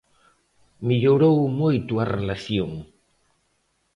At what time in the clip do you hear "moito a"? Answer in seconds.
1.61-2.05